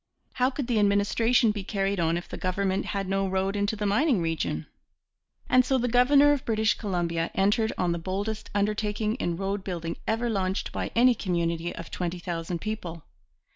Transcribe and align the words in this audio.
How 0.33 0.49
could 0.49 0.65
the 0.65 0.79
administration 0.79 1.51
be 1.51 1.63
carried 1.63 1.99
on 1.99 2.17
if 2.17 2.27
the 2.27 2.35
government 2.35 2.85
had 2.87 3.07
no 3.07 3.27
road 3.27 3.55
into 3.55 3.75
the 3.75 3.85
mining 3.85 4.19
region? 4.19 4.65
And 5.47 5.63
so 5.63 5.77
the 5.77 5.87
governor 5.87 6.31
of 6.31 6.43
British 6.43 6.73
Columbia 6.75 7.29
entered 7.35 7.71
on 7.77 7.91
the 7.91 7.99
boldest 7.99 8.49
undertaking 8.55 9.13
in 9.17 9.37
roadbuilding 9.37 9.97
ever 10.07 10.27
launched 10.27 10.71
by 10.71 10.89
any 10.95 11.13
community 11.13 11.71
of 11.75 11.91
twenty 11.91 12.17
thousand 12.17 12.61
people. 12.61 13.03